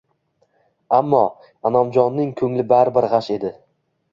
Ammo, 0.99 1.19
Inomjonning 1.71 2.33
ko`ngli 2.41 2.67
baribir 2.73 3.09
g`ash 3.13 3.29
edi 3.37 3.53